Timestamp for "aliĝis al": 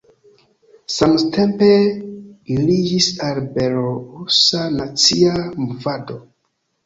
2.55-3.41